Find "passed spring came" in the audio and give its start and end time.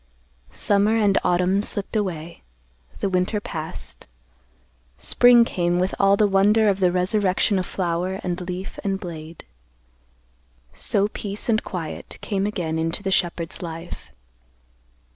3.39-5.77